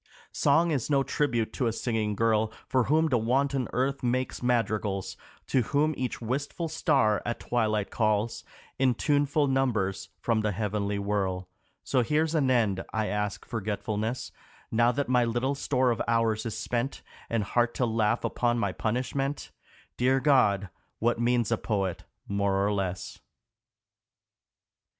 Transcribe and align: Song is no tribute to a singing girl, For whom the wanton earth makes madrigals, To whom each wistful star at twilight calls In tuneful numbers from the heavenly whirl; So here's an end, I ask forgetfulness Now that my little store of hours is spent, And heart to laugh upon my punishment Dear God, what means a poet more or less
Song 0.31 0.71
is 0.71 0.89
no 0.89 1.03
tribute 1.03 1.53
to 1.53 1.67
a 1.67 1.71
singing 1.71 2.15
girl, 2.15 2.51
For 2.67 2.85
whom 2.85 3.09
the 3.09 3.19
wanton 3.19 3.67
earth 3.71 4.01
makes 4.01 4.41
madrigals, 4.41 5.15
To 5.45 5.61
whom 5.61 5.93
each 5.95 6.19
wistful 6.19 6.69
star 6.69 7.21
at 7.23 7.39
twilight 7.41 7.91
calls 7.91 8.43
In 8.79 8.95
tuneful 8.95 9.45
numbers 9.45 10.09
from 10.19 10.41
the 10.41 10.53
heavenly 10.53 10.97
whirl; 10.97 11.47
So 11.83 12.01
here's 12.01 12.33
an 12.33 12.49
end, 12.49 12.83
I 12.91 13.09
ask 13.09 13.45
forgetfulness 13.45 14.31
Now 14.71 14.91
that 14.91 15.07
my 15.07 15.23
little 15.23 15.53
store 15.53 15.91
of 15.91 16.01
hours 16.07 16.47
is 16.47 16.57
spent, 16.57 17.03
And 17.29 17.43
heart 17.43 17.75
to 17.75 17.85
laugh 17.85 18.23
upon 18.23 18.57
my 18.57 18.71
punishment 18.71 19.51
Dear 19.97 20.19
God, 20.19 20.69
what 20.97 21.19
means 21.19 21.51
a 21.51 21.59
poet 21.59 22.05
more 22.27 22.65
or 22.65 22.73
less 22.73 23.19